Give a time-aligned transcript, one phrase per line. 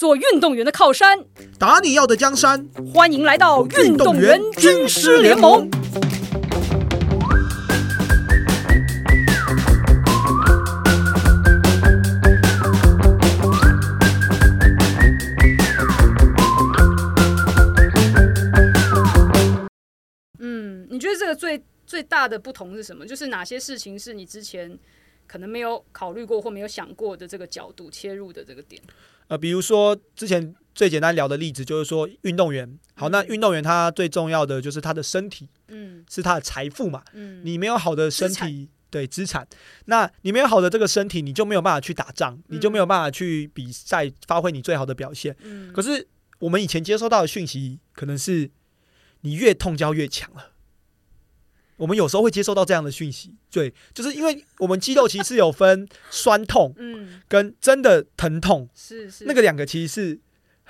[0.00, 1.26] 做运动员的靠山。
[1.58, 5.68] 打你要的江山，欢迎来到运动员军师联盟。
[20.38, 23.04] 嗯，你觉得这个最最大的不同是什么？
[23.06, 24.78] 就是哪些事情是你之前
[25.26, 28.80] 可能没有考虑过或没有想过的这个角度切入的这个点？
[29.30, 36.04] 呃，比如说之前最简单聊的例子，就是说运动员，好，那运动员他最重要的就是他的身体嗯。
[36.10, 39.46] 是他的财富嘛，嗯，你没有好的身体，对资产，
[39.84, 45.36] 那你没有好的这个身体，你就没有办法去打仗，你就没有办法去比赛，发挥你最好的表现。
[45.42, 45.72] 嗯。
[45.72, 46.08] 可是
[46.40, 48.50] 我们以前接收到的讯息，可能是
[49.20, 50.50] 你越痛就要越强了。
[51.80, 57.22] 我们有时候会接收到这样的讯息，对，就是因为我们肌肉其实有分酸痛嗯。
[57.26, 59.24] 跟真的疼痛，是是。
[59.24, 60.20] 那个两个其实是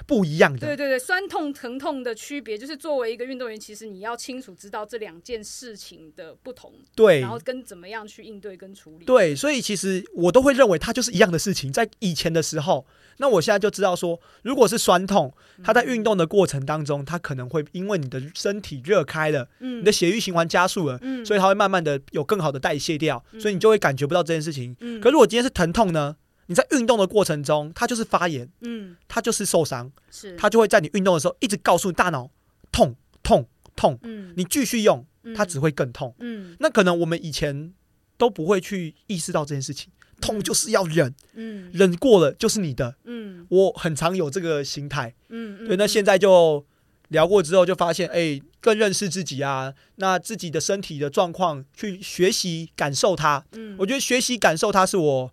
[0.06, 0.66] 不一样的。
[0.66, 9.04] 对对对，酸痛疼痛的区别就是作为一个运动员，其实你要清楚知道这两件事情的不同，对然后跟怎么样去应对跟处理。
[9.04, 11.72] 对，所以其实我都会认为它就是一样的事情。
[11.72, 12.86] 在以前的时候，
[13.18, 24.74] 那我现在就知道说，如果是酸痛，它在运动的过程当中，它可能会因为你的身体热开了，嗯，你的血液循环加速了，嗯所以它会慢慢的有更好的代谢掉，所以你就会感觉不到这件事情。
[24.80, 26.16] 嗯可如果今天是疼痛呢？
[26.50, 28.96] 你在运动的过程中，它就是发炎，嗯。
[29.06, 30.34] 它就是受伤，是。
[30.36, 32.28] 它就会在你运动的时候一直告诉大脑
[32.72, 34.34] 痛痛痛，嗯。
[34.36, 35.06] 你继续用，
[35.36, 36.12] 它嗯只会更痛。
[36.18, 36.56] 嗯。
[36.58, 37.72] 那可能我们以前
[38.18, 41.70] 都不会去意识到这件事情，痛就是要忍，嗯。
[41.72, 42.96] 忍过了就是你的。
[43.04, 43.46] 嗯。
[43.48, 45.76] 我很常有这个心态，嗯，对。
[45.76, 46.66] 那现在就
[47.10, 53.44] 聊过之后，就发现，哎、更认识自己啊，那自己的身体的状况，去学习感受它。
[53.52, 53.76] 嗯。
[53.78, 55.32] 我觉得学习感受它是我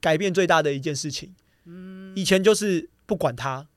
[0.00, 1.34] 改变最大的一件事情。
[1.66, 3.68] 嗯以前就是不管他，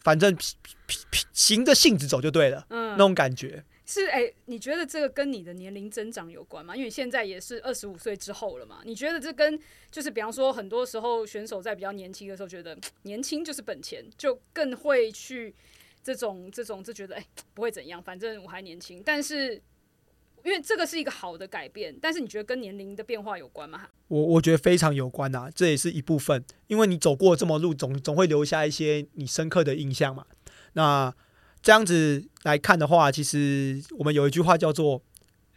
[0.00, 0.54] 反正皮
[0.86, 3.64] 皮皮行着性子走就对了，嗯那种感觉。
[3.84, 6.74] 是哎、你觉得这个跟你的年龄增长有关吗？
[6.74, 9.58] 因为你现在也是二十五岁之后了嘛，你觉得这跟
[9.90, 15.54] 就是比方说，很多时候选手在比较年轻的时候，觉得年轻就是本钱，就更会去
[16.02, 19.02] 这种这种就觉得哎、不会怎样，反正我还年轻。
[19.04, 19.60] 但是
[20.42, 23.88] 因为这个是一个好的改变，但是你觉得跟年龄的变化有关吗？
[24.12, 30.26] 我我觉得非常有关啊，这也是一部分，因为你走过这么路，总总会留下一些你深刻的印象嘛。
[30.74, 31.10] 那
[31.62, 35.00] 这样子来看的话，其实我们有一句话叫做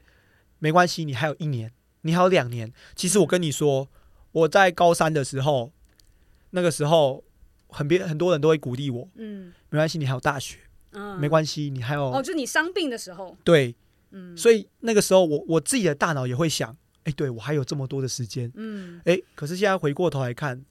[0.59, 1.73] “没关系，你还有一年，
[2.03, 2.71] 你还有两年”。
[2.95, 3.89] 其实我跟你说，
[4.31, 5.73] 我在高三的时候，
[6.51, 7.25] 那个时候
[7.67, 10.59] 很别很多人都会鼓励我，嗯没关系，你还有大学，
[10.93, 13.75] 嗯，没关系，你还有、哦，就你伤病的时候，对，
[14.11, 16.73] 嗯所以那个时候我我自己的大脑也会想，
[17.05, 18.51] 哎，对我还有这么多的时间。
[18.55, 20.63] 嗯，哎，可是现在回过头来看，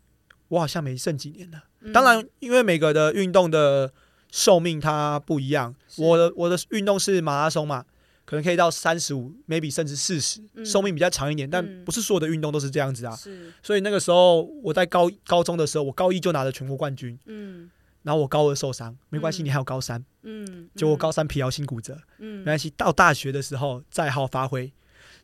[0.48, 1.64] 我好像没剩几年了。
[1.80, 3.92] 嗯当然，因为每个的运动的
[4.30, 7.84] 寿命它不一样，我的我的运动是马拉松嘛，
[8.24, 13.14] 可能可以到三十五，maybe 甚至四十、嗯寿命比较长一点，但嗯不是所有的运动都是这样子啊。
[13.14, 17.70] 是所以那个时候我在高高中的时候，我高一就拿了全国冠军，嗯
[18.02, 24.72] 然后我高二受伤，没关系，嗯你还有高三，嗯，结果高三疲劳性骨折，嗯没关系，到大学的时候再好好发挥，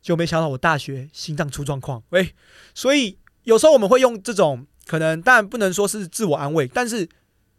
[0.01, 2.35] 就没想到我大学心脏出状况，喂，
[2.75, 7.09] 所以有时候我们会用这种可能，当然不能说是自我安慰，但是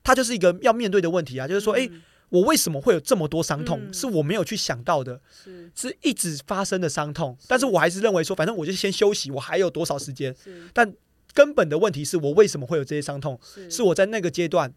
[0.04, 2.02] 它就是一个要面对的问题啊，就是说，诶，嗯
[2.32, 3.78] 我为什么会有这么多伤痛？
[3.84, 3.94] 嗯。
[3.94, 5.70] 是我没有去想到的，是。
[5.76, 10.34] 是一直发生的伤痛，但是我还是认为说，反正我就先休息，我还有多少时间？
[10.74, 10.94] 但
[11.34, 13.38] 根本的问题是我为什么会有这些伤痛？
[13.44, 13.70] 是。
[13.70, 14.74] 是我在那个阶段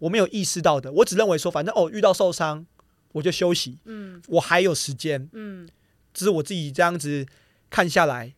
[0.00, 2.66] 我没有意识到的，我只认为说，反正哦遇到受伤
[3.12, 4.20] 我就休息，嗯。
[4.26, 5.68] 我还有时间，嗯
[6.14, 7.26] 只是我自己这样子
[7.70, 8.34] 看下来，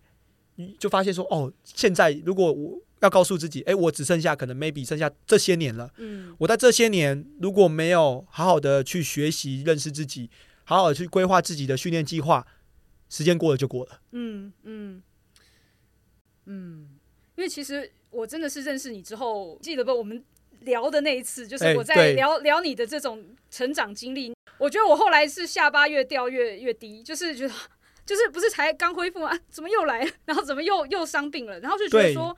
[0.79, 10.29] 就发现说，哦，现在如果我要告诉自己，诶，我只剩下可能 maybe 剩下这些年了，嗯我在这些年如果没有好好的去学习、认识自己，
[10.65, 12.47] 好好的去规划自己的训练计划，
[13.09, 14.01] 时间过了就过了。
[14.13, 15.03] 嗯嗯
[16.45, 16.89] 嗯，
[17.37, 19.93] 因为其实我真的是认识你之后，记得不？
[19.93, 20.23] 我们
[20.61, 24.33] 聊的那一次，就是哎我在对聊、聊你的这种成长经历。
[24.61, 27.55] 我觉得我后来是下巴越掉越越低，就是觉得
[28.07, 29.31] 就是不是才刚恢复吗？
[29.31, 30.11] 啊怎么又来了？
[30.27, 31.59] 然后怎么又又伤病了？
[31.61, 32.37] 然后就觉得说。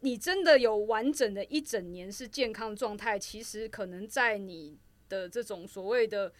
[0.00, 4.78] 你真的有完整的一整年是健康状态，其实可能在你
[5.08, 6.32] 的这种所谓的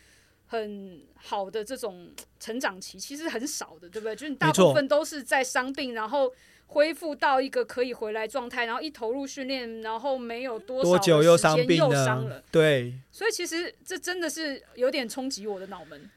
[0.46, 4.14] 很好的这种成长期，其实很少的，对不对？
[4.14, 6.32] 就是你大部分都是在伤病，然后
[6.68, 12.42] 恢复到一个可以回来状态，然后一投入训练，然后没有多久又伤病又伤了。
[12.52, 16.08] 对，所以其实这真的是有点冲击我的脑门。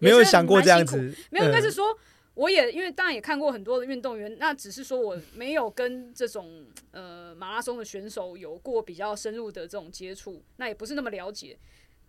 [0.00, 0.96] 没有想过这样子，
[1.30, 1.98] 没有，应该是嗯说，
[2.34, 11.56] 我也因为当然也看过很多的运动员，那只是说我没有跟这种呃马拉松的选手有过比较深入的这种接触，那也不是那么了解。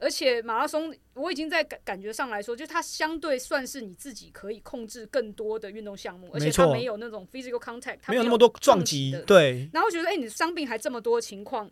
[0.01, 9.15] 而且马拉松，我已经在感感觉上来说，就它相对算是你自己可以控制更多的运动项目，而且它没有那种 physical contact，它没有那么多撞击。
[9.27, 9.69] 对。
[9.71, 11.69] 然后觉得，哎，你伤病还这么多情况，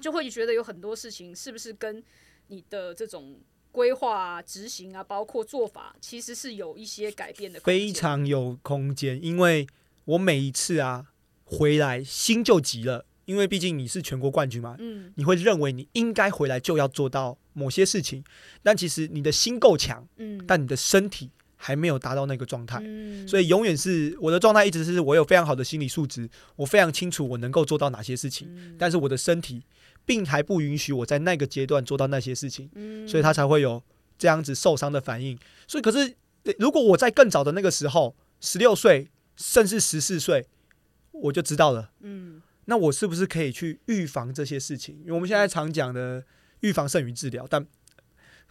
[0.00, 2.00] 就会觉得有很多事情是不是跟
[2.46, 3.40] 你的这种
[3.72, 7.58] 规划啊、执行啊，包括做法，其实是有一些改变的。
[7.58, 9.66] 非常有空间，因为
[10.04, 11.06] 我每一次啊
[11.42, 13.06] 回来心就急了。
[13.26, 18.24] 因为毕竟你是全国冠军嘛，嗯，你会认为你应该回来就要做到某些事情，
[18.62, 29.62] 但其实你的心够强，嗯，但你的身体还没有达到那个状态，嗯，所以永远是我的状态一直是我有非常好的心理素质，我非常清楚我能够做到哪些事情，但是我的身体
[30.04, 33.82] 并还不允许我在那个阶段做到那些事情，嗯，所以他才会有
[34.16, 35.36] 这样子受伤的反应。
[35.66, 36.14] 所以可是
[36.58, 40.46] 如果我在更早的那个时候，十六岁甚至十四岁，
[41.10, 42.40] 我就知道了，嗯。
[42.66, 44.96] 那我是不是可以去预防这些事情？
[45.00, 46.22] 因为我们现在常讲的
[46.60, 47.66] 预防胜于治疗，但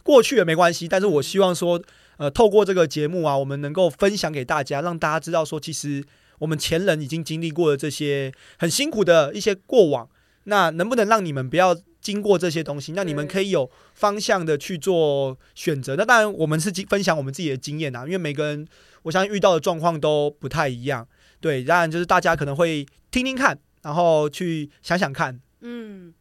[0.02, 0.86] 过去也没关系。
[0.88, 1.82] 但是我希望说，
[2.16, 6.04] 呃，透过这个节目啊，我们能够分享给大家，让大家知道说，其实
[6.38, 10.08] 我们前人已经经历过了这些很辛苦的一些过往。
[10.48, 12.92] 那能不能让你们不要经过这些东西？
[12.92, 15.96] 那你们可以有方向的去做选择。
[15.96, 18.64] 那当然，我们是分享我们自己的经验啊，因为每个人
[19.02, 21.06] 我相信遇到的状况都不太一样。
[21.40, 23.58] 对，当然就是大家可能会听听看。
[23.86, 26.12] 然后去想想看，嗯，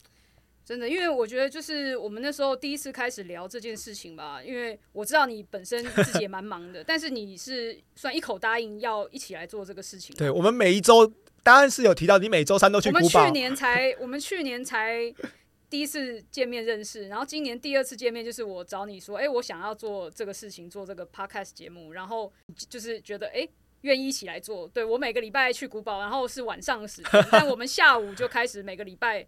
[0.64, 10.16] 真的，因为我觉得就是我们那时候第一次开始聊这件事情吧，因为我知道你本身自己也蛮忙的， 但是你是算一口答应要一起来做这个事情。
[10.16, 12.90] 对，我们每一周当然是有提到，你每周三都去。
[12.90, 15.12] 我们去年才，我们去年才
[15.68, 22.32] 第一次见面认识，然后今年第二次见面就是我找你说，哎，我想要做这个事情，做这个 podcast 节目，然后
[22.70, 23.50] 就是觉得，哎。
[23.86, 29.26] 愿意一起来做，对我每个礼拜去古堡，然后是晚上的时间， 但我们下午就开始每个礼拜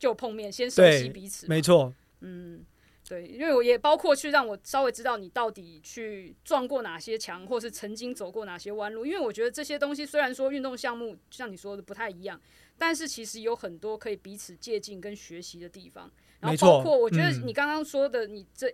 [0.00, 1.46] 就碰面，先熟悉彼此。
[1.46, 2.66] 没错，嗯，
[3.08, 9.06] 对，因为我也包括去让我稍微知道你到底去撞过哪些墙，或是曾经走过哪些弯路。
[9.06, 12.40] 因为我觉得这些东西虽然说运动项目像你说的不太一样，
[12.76, 16.10] 但是其实有很多可以彼此借鉴跟学习的地方。
[16.40, 18.68] 然后包括我觉得你刚刚说的，你这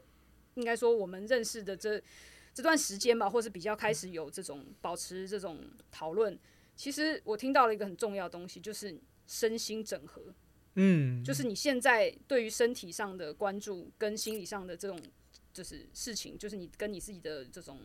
[0.54, 2.02] 应该说我们认识的这。
[2.56, 5.60] 这段时间吧，或是比较开始有这种保持这种
[5.90, 6.38] 讨论，
[6.74, 10.22] 其实我听到了一个很重要的东西，就是身心整合。
[10.76, 14.98] 嗯，就是你现在对于身体上的关注跟心理上的这种
[15.52, 17.78] 就是事情，就是你跟你自己的这种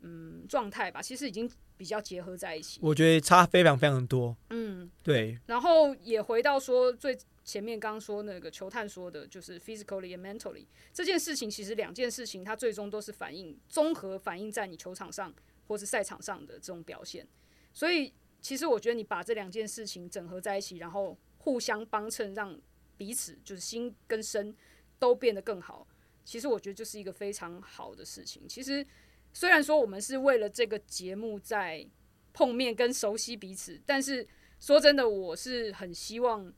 [0.00, 2.80] 嗯状态吧，其实已经比较结合在一起。
[2.82, 4.36] 我觉得差非常非常多。
[4.50, 5.38] 嗯，对。
[5.46, 7.16] 然后也回到说最。
[7.44, 10.64] 前面刚刚说那个球探说的，就是 physically and mentally
[10.94, 15.32] 这件事情，其实两件事情，它最终都是反映综合反映在你球场上
[15.66, 17.28] 或是赛场上的这种表现。
[17.72, 22.58] 所以，其实我觉得你把这两件事情整合在一起，然后互相帮衬，让
[22.96, 24.56] 彼此就是心跟身
[24.98, 25.86] 都变得更好。
[26.24, 28.48] 其实我觉得就是一个非常好的事情。
[28.48, 28.86] 其实
[29.34, 31.86] 虽然说我们是为了这个节目在
[32.32, 34.26] 碰面跟熟悉彼此，但是
[34.58, 36.50] 说真的，我是很希望。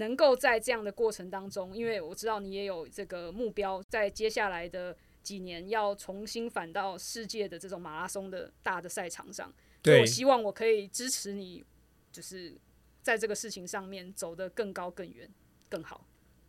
[0.00, 9.52] 能够在这样的过程当中，因为我知道你也有这个目标，在接下来的几年要重新返到世界的这种马拉松的大的赛场上，
[9.84, 11.62] 所以我希望我可以支持你，
[12.10, 12.56] 就是
[13.02, 15.30] 在这个事情上面走得更高、更远、
[15.68, 16.06] 更好。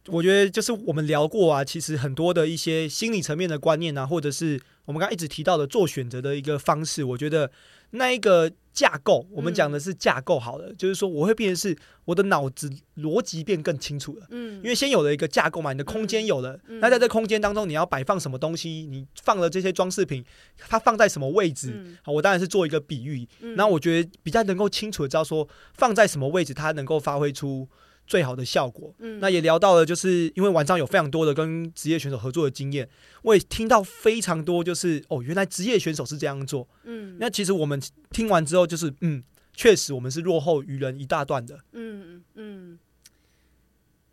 [0.07, 7.51] 我觉得就是我们聊过啊，其实很多的一些心理层面的观念啊，或者是我们刚刚一直提到的做选择的一个方式，我觉得
[7.91, 8.51] 那一个。
[8.73, 20.23] 架构，我们讲的是架构好了，就是说我会变成是我的脑子逻辑变更清楚了，嗯，因为先有了一个架构嘛，你的空间有了，那在这空间当中你要摆放什么东西，你放了这些装饰品，
[20.57, 23.27] 它放在什么位置，好，我当然是做一个比喻，
[23.57, 27.67] 然后我觉得比较能够清楚的知道说放在什么位置，它能够发挥出。
[28.11, 32.89] 最好的效果，嗯，那也聊到了，就是因为晚上有非常多的跟职业选手合作的经验，
[33.21, 42.77] 我也听到非常多，就是哦，原来职业选手是这样做，嗯，那其实我们听完之后，就是嗯，确实我们是落后于人一大段的，嗯嗯，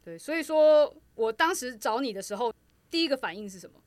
[0.04, 2.54] 对，所以说我当时找你的时候，
[2.88, 3.80] 第一个反应是什么？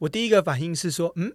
[0.00, 1.32] 我第一个反应是说，嗯，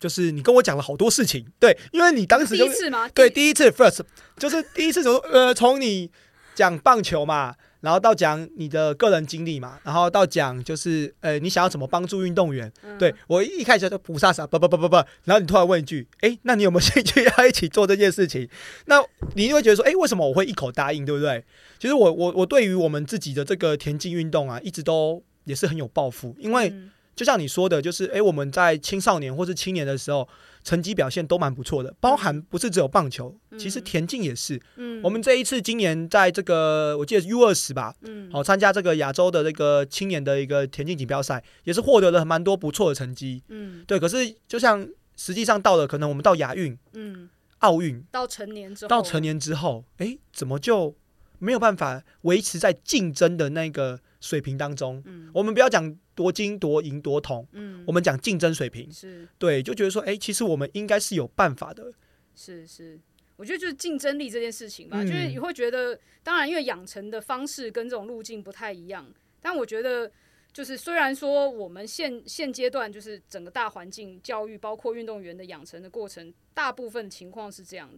[0.00, 3.08] 就是你跟我讲了好多事情，对，因为你当时第一次吗？
[3.10, 4.00] 对，第一次，first，
[4.36, 6.10] 就是第一次从呃从你。
[6.54, 12.70] 讲棒球嘛，然后到讲你的个人经历嘛，然后到讲就是呃，你想要怎么帮助运动员？
[12.98, 18.48] 对我一开始就不傻傻，不不不不不，然后你突然问一句，哎，那你有没有兴趣要一起做这件事情？
[18.86, 19.02] 那
[19.34, 21.42] 你就会觉得说，哎，为什么我会一口答应，对不对？
[21.78, 26.72] 其实我我我对于我们自己的这个田径运动啊，一直都也是很有抱负，因为。
[27.16, 30.26] 就像你说的，就是诶，我们在青少年或是青年的时候，
[30.62, 34.60] 成绩表现都蛮不错的，包含不是只有棒球，其实田径也是。
[34.76, 38.30] 嗯，我们这一次今年在这个我记得 U 二十吧，嗯。
[38.30, 43.42] 好参加这个亚洲的这个青年的一个田径锦标赛，也是获得了蛮多不错的成绩。
[43.48, 43.84] 嗯。
[43.86, 44.86] 对，可是就像
[45.16, 50.94] 实际上到了可能我们到亚运、嗯，奥运，到成年之后，到成年之后，诶，怎么就
[51.40, 55.02] 没有办法维持在竞争的那个水平当中？
[55.06, 58.90] 嗯我们不要讲夺金、夺银、夺铜，嗯，我们讲竞争水平。
[58.92, 61.92] 是对，就觉得说，诶，其实我们应该是有办法的。
[62.34, 62.98] 是是，
[63.36, 70.10] 我觉得就是竞争力这件事情吧，嗯就是你会觉得，当然因为养成的方式跟这种路径不太一样，但我觉得
[70.52, 77.90] 就是虽然说我们现现阶段就是整个大环境教育，包括运动员的养成的过程，大部分情况是这样，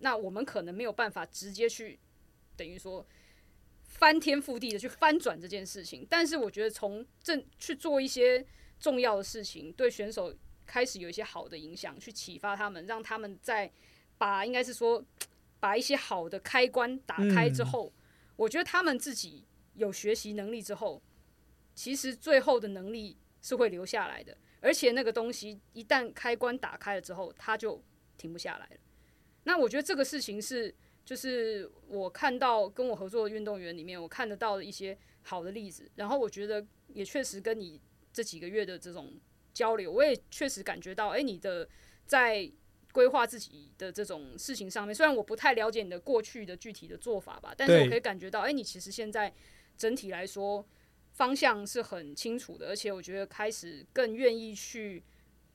[0.00, 1.98] 那我们可能没有办法直接去
[2.56, 3.06] 等于说。
[3.86, 8.44] 翻天覆地的去翻转这件事情，但是我觉得从正去做一些
[8.80, 10.34] 重要的事情，对选手
[10.66, 13.70] 开始有一些好的影响，去启发他们，让他们在
[14.18, 15.04] 把应该是说
[15.60, 17.92] 把一些好的开关打开之后，
[18.34, 21.00] 我觉得他们自己有学习能力之后，
[21.74, 27.80] 其实最后的能力是会留下来的，而且那个东西一旦开关打开了之后，它就
[28.16, 28.76] 停不下来了。
[29.44, 30.74] 那我觉得这个事情是。
[31.04, 37.80] 就是我看到跟我合作的运动员里面，我看得到的一些好的例子，然后我觉得也确实跟你
[38.12, 39.12] 这几个月的这种
[39.52, 41.68] 交流，我也确实感觉到，诶，你的
[42.06, 42.50] 在
[42.92, 49.34] 规划自己的这种事情上面，虽然我不太了解你的过去的具体的做法吧，但是我可以感觉到，诶，你其实现在
[49.76, 50.64] 整体来说
[51.12, 55.02] 方向是很清楚的，而且我觉得开始更愿意去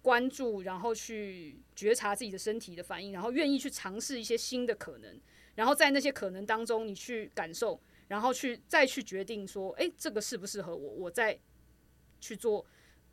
[0.01, 5.19] 关注，然后去觉察自己的身体的反应，然后愿意去尝试一些新的可能。
[5.59, 11.37] 然后在那些可能当中，你去感受，然后去再去决定说，诶，这个适不适合我，我再
[12.21, 12.65] 去做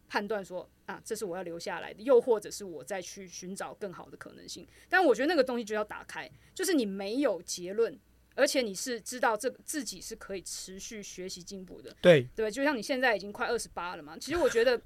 [0.07, 4.65] 判断说，啊，这是我要留下来的，又或者是我再去寻找更好的可能性。
[4.89, 7.99] 但我觉得那个东西就要打开，就是你没有结论，
[8.37, 14.81] 而且你是知道这个自己是可以持续学习进步的，对对，就像你现在已经快二十八了嘛，其实我觉得。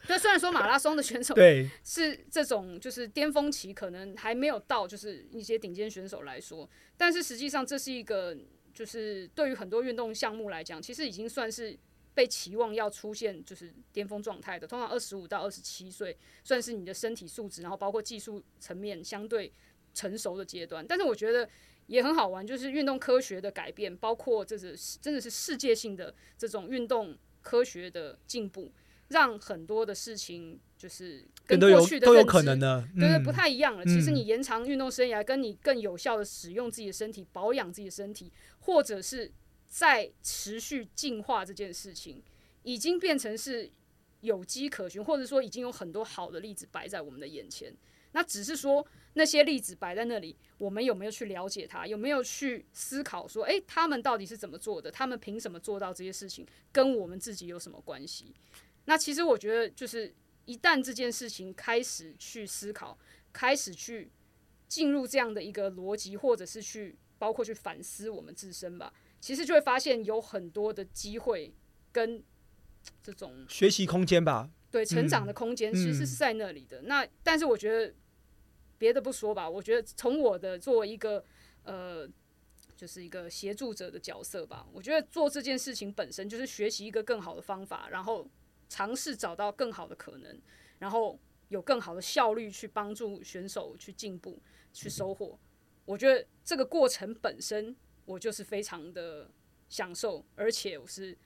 [0.06, 8.36] 对，虽然说马拉松的选手对，是这种就是巅峰期，可能还没有到，就是一些顶尖选手来说，但是实际上这是一个，
[8.72, 11.76] 就是对于很多运动项目来讲，其实已经算是
[12.14, 14.66] 被期望要出现就是巅峰状态的。
[14.66, 19.52] 通常二十五到二十七岁，算是你的身体素质，然后包括技术层面相对
[19.92, 20.86] 成熟的阶段。
[20.86, 21.48] 但是我觉得
[21.86, 28.72] 也很好玩，就是运动科学的改变，包括这是真的是世界性的这种运动科学的进步。
[29.08, 33.84] 让很多的事情就是跟过去的都有可能的，对对，嗯不太一样了。
[33.84, 39.32] 其实嗯你延长运动生涯，跟你更有效的使用自己的身体、保养自己的身体，或者是
[39.66, 42.22] 在持续进化这件事情，
[42.62, 43.70] 已经变成是
[44.20, 47.74] 有迹可循，或者说已经有很多好的例子摆在我们的眼前。
[48.12, 51.86] 那只是说那些例子摆在那里，我们有没有去了解它？
[51.86, 54.90] 有没有去思考说，诶，他们到底是怎么做的？
[54.90, 56.46] 他们凭什么做到这些事情？
[56.72, 58.34] 跟我们自己有什么关系？
[58.88, 60.14] 那其实我觉得，就是
[60.46, 62.98] 一旦这件事情开始去思考，
[63.34, 64.10] 开始去
[64.66, 68.90] 进入这样的一个逻辑，或者是去包括去反思我们自身吧，
[69.20, 71.52] 其实就会发现有很多的机会
[71.92, 72.24] 跟
[73.02, 76.80] 这种学习空间吧，对成长的空间其实是在那里的。
[76.82, 77.94] 那但是我觉得
[78.78, 81.22] 别的不说吧，我觉得从我的作为一个
[81.64, 82.08] 呃。
[82.78, 84.64] 就是一个协助者的角色吧。
[84.72, 88.24] 我觉得做这件事情本身就是学习一个更好的方法，然后
[88.68, 90.40] 尝试找到更好的可能，
[90.78, 94.38] 然后有更好的效率去帮助选手去进步、
[94.72, 95.38] 去收获。
[95.84, 99.30] 我觉得这个过程本身，我就是非常的
[99.68, 101.16] 享受，而且我是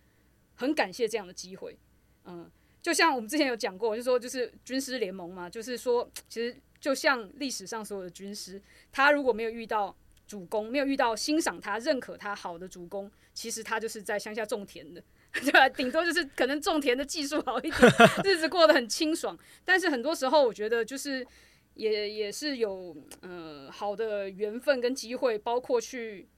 [0.54, 1.76] 很感谢这样的机会。
[2.24, 2.48] 嗯，
[2.80, 9.96] 就像我们之前有讲过，就说就是军师联盟嘛，就是说其实就像历史上所有的军师，他如果没有遇到
[10.28, 15.02] 主公，没有遇到欣赏他、认可他好的主公，其实他就是在乡下种田的。
[15.40, 15.66] 对吧？
[15.68, 17.74] 顶多就是可能种田的技术好一点，
[18.22, 19.36] 日子过得很清爽。
[19.64, 21.26] 但是很多时候，我觉得就是
[21.74, 26.28] 也也是有呃好的缘分跟机会，包括去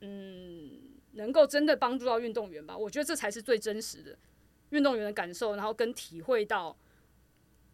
[0.00, 0.80] 嗯
[1.14, 2.78] 能够真的帮助到运动员吧。
[2.78, 4.16] 我觉得这才是最真实的
[4.70, 6.76] 运动员的感受，然后跟体会到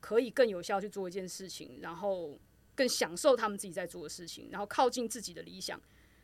[0.00, 2.40] 可以更有效去做一件事情，然后
[2.74, 5.78] 更享受他们自己在做的事情，然后靠近自己的理想。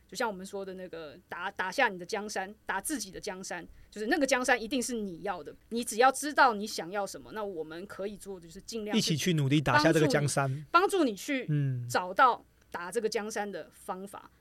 [0.09, 5.55] 就像我们说的那个打打下你的江山，打自己的江山，就是那个江山一定是你要的。
[5.69, 10.65] 你只要知道你想要什么，那我们可以做的就是尽量一起去努力打下这个江山。
[10.71, 14.31] 帮助你去嗯，找到打这个江山的方法。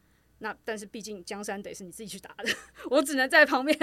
[0.41, 2.49] 那但是毕竟江山得是你自己去打的，
[2.91, 3.77] 我只能在旁边，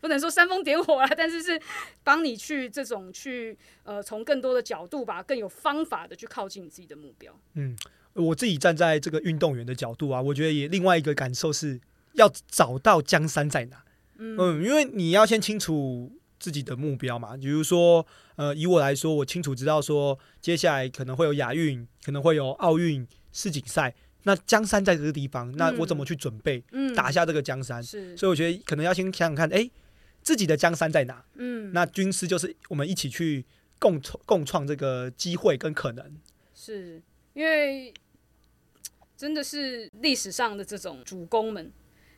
[0.00, 1.60] 不能说煽风点火啊，但是是
[2.02, 7.32] 帮你去这种去呃从更多的角度吧，更有方法的去靠近你自己的目标。
[7.54, 7.76] 嗯，
[8.14, 11.80] 我自己站在这个运动员的角度啊，我觉得也另外一个感受是
[12.14, 13.84] 要找到江山在哪。
[14.18, 23.94] 嗯，因为你要先清楚自己的目标嘛，比如说呃，以我来说，我清楚知道说接下来可能会有亚运，可能会有奥运世锦赛。
[24.24, 26.62] 那江山在这个地方，那我怎么去准备
[26.94, 27.82] 打下这个江山？
[27.82, 29.70] 是，所以我觉得可能要先想想看，哎，
[30.20, 31.24] 自己的江山在哪？
[31.36, 33.46] 嗯，那军师就是我们一起去
[33.78, 36.14] 共创共创这个机会跟可能。
[36.54, 37.00] 是
[37.40, 37.90] 因为
[39.16, 41.72] 真的是历史上的这种主公们，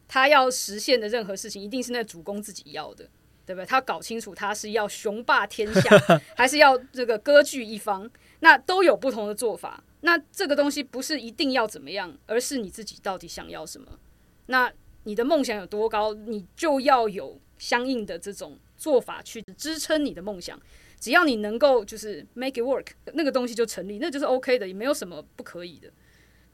[0.09, 3.09] 他要实现的任何事情，一定是那主公自己要的，
[3.47, 3.65] 对不对？
[3.65, 5.97] 他搞清楚他是要雄霸天下，
[6.37, 8.11] 还是要这个割据一方，
[8.41, 9.85] 那都有不同的做法。
[10.01, 14.01] 那这个东西不是一定要怎么样，而是你自己到底想要什么。
[14.47, 14.73] 那
[15.05, 20.61] 你的梦想有多高，你就要有相应的这种做法去支撑你的梦想。
[21.03, 25.91] 只要你能够就是 make it work，那个东西就成立，那就是 OK 的，也没有什么不可以的。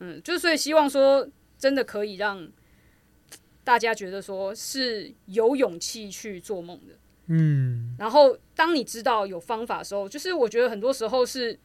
[0.00, 1.28] 嗯，就是所以希望说，
[1.58, 2.50] 真的可以让
[3.62, 6.94] 大家觉得说是有勇气去做梦的。
[7.26, 11.58] 嗯，然后当你知道有方法的时候，就是我觉得很多时候是。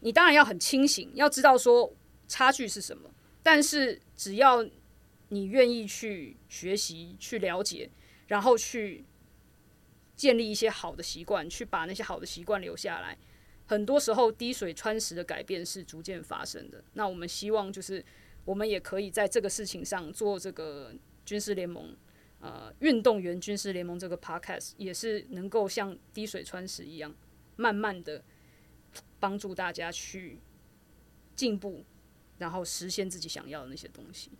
[0.00, 1.92] 你当然要很清醒，要知道说
[2.28, 3.10] 差距是什么。
[3.42, 4.64] 但是只要
[5.30, 7.90] 你愿意去学习、去了解，
[8.28, 9.04] 然后去
[10.16, 13.16] 建立一些好的习惯，去把那些好的习惯留下来，
[13.66, 16.82] 很多时候滴水穿石的改变是逐渐发生的。
[16.94, 18.04] 那我们希望就是
[18.44, 20.92] 我们也可以在这个事情上做这个
[21.24, 21.94] 军事联盟，
[22.40, 27.14] 呃，运动员军事联盟这个 podcast 也是能够像滴水穿石一样，
[27.56, 28.24] 慢慢的。
[29.18, 30.38] 帮助大家去
[31.34, 31.84] 进步，
[32.38, 34.30] 然后实现自己想要的那些东西。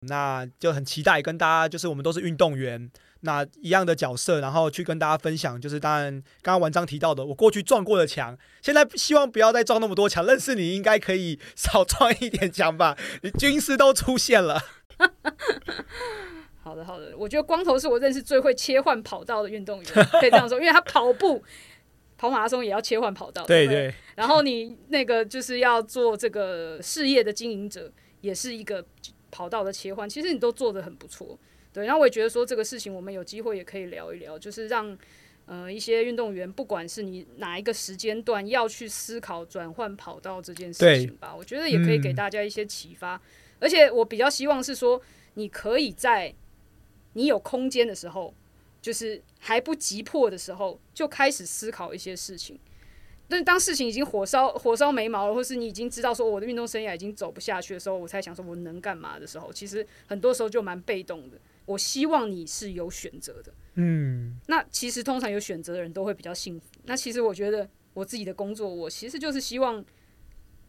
[0.00, 2.90] 那就很期待跟大家，就是我们都是运动员，
[3.20, 5.60] 那一样的角色，然后去跟大家分享。
[5.60, 6.12] 就是当然，
[6.42, 10.24] 刚刚文章提到的，我过去撞过的墙，现在希望不要再撞那么多墙。
[10.24, 12.96] 认识你应该可以 少撞一点墙吧？
[13.22, 14.60] 你军师都出现了。
[16.62, 17.16] 好的，好的。
[17.16, 21.42] 我觉得光头是我认识最会切换跑道的运动员，可以这样说，因为他跑步。
[22.20, 23.94] 跑马拉松也要切换跑道，对对。
[24.16, 28.84] 然后你那个就是要做这个事业的经营者，也是一个
[29.38, 30.10] 跑道的切换。
[30.10, 31.38] 其实你都做的很不错，
[31.72, 31.86] 对。
[31.86, 34.98] 然后我也觉得说这个事情，我们有机会也可以聊一聊，就是让
[35.46, 43.20] 呃一些运动员，不管是你哪一个时间段要去思考转换跑道这件事情吧，我觉得也可以给大家一些启发。
[43.60, 45.00] 而且我比较希望是说，
[45.34, 46.34] 你可以在
[47.12, 48.34] 你有空间的时候。
[48.80, 52.56] 就是还不急迫的时候，就开始思考一些事情。
[53.28, 61.38] 但是当事情已经火烧火烧眉毛了，或是你已经知道说我的运动生涯已经走不下去的时候，我才想说我能干嘛的时候，其实很多时候就蛮被动的。
[61.66, 64.38] 我希望你是有选择的，嗯。
[64.46, 66.66] 那其实通常有选择的人都会比较幸福。
[66.84, 69.84] 那其实我觉得我自己的工作，我其实就是希望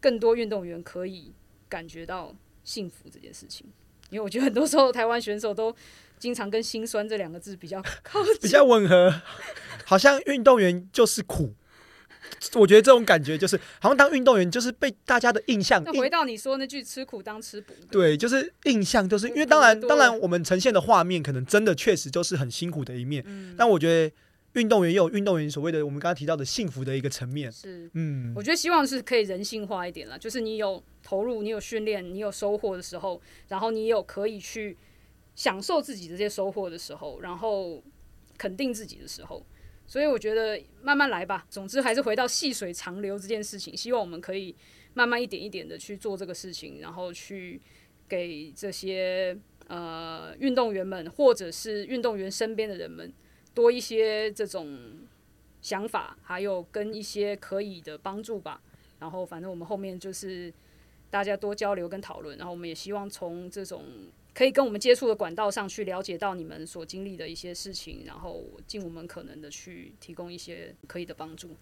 [0.01, 1.33] 更多运动员可以
[1.69, 3.65] 感觉到幸福这件事情。
[4.09, 5.75] 因为我觉得很多时候台湾选手都。
[6.19, 9.21] 经常跟心酸这两个字比较靠 比较吻合，
[9.85, 11.53] 好像运动员就是苦。
[12.55, 15.83] 我觉得这种感觉就是，好像当运动员就是被大家的印象。
[15.83, 23.23] 那回到你说那句“吃苦当吃补”，对，就是印象，就是因为当然，当然我们呈现的画面可能真的确实就是很辛苦的一面。
[23.27, 24.15] 嗯，但我觉得
[24.53, 27.51] 运动员也有运动员所谓的我们刚刚提到的幸福的一个层面。
[27.51, 34.77] 是，嗯，我觉得希望是可以人性化一点了，就是你有投入，你有训练，你有收获的时候，然后你有可以去。
[35.35, 37.81] 享受自己这些收获的时候，然后
[38.37, 39.41] 肯定自己的时候，
[39.89, 41.47] 所以我觉得慢慢来吧。
[41.49, 44.55] 总之还是回到细水长流这件事情，希望我们可以
[44.93, 47.59] 慢慢一点一点的去做这个事情，然后去
[48.07, 49.35] 给这些
[49.67, 53.11] 呃运动员们，或者是运动员身边的人们
[53.55, 54.79] 多一些这种
[55.59, 58.61] 想法，还有跟一些可以的帮助吧。
[58.99, 60.53] 然后反正我们后面就是
[61.09, 63.83] 大家多交流跟讨论，然后我们也希望从这种。
[64.33, 71.55] 可以跟我们接触的管道上去了解到你们所经历的一些事情，然后尽我们可能的去提供一些可以的帮助，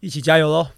[0.00, 0.68] 一起加油喽！